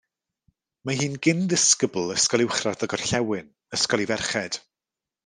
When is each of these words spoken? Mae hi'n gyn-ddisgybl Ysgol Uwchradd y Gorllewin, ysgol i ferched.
Mae 0.89 0.95
hi'n 1.01 1.17
gyn-ddisgybl 1.27 2.13
Ysgol 2.15 2.45
Uwchradd 2.45 2.87
y 2.87 2.89
Gorllewin, 2.95 3.53
ysgol 3.79 4.05
i 4.07 4.09
ferched. 4.15 4.59